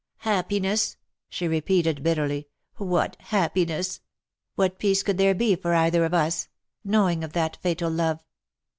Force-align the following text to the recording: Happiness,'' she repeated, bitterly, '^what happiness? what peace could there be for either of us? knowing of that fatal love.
Happiness,'' 0.25 0.97
she 1.29 1.47
repeated, 1.47 2.01
bitterly, 2.01 2.47
'^what 2.79 3.13
happiness? 3.21 4.01
what 4.55 4.79
peace 4.79 5.03
could 5.03 5.19
there 5.19 5.35
be 5.35 5.55
for 5.55 5.75
either 5.75 6.03
of 6.05 6.13
us? 6.15 6.47
knowing 6.83 7.23
of 7.23 7.33
that 7.33 7.57
fatal 7.57 7.91
love. 7.91 8.19